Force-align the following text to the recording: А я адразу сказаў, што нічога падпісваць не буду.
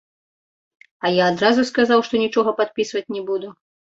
А 1.05 1.11
я 1.15 1.27
адразу 1.33 1.67
сказаў, 1.71 2.03
што 2.09 2.13
нічога 2.23 2.55
падпісваць 2.61 3.05
не 3.19 3.25
буду. 3.31 3.53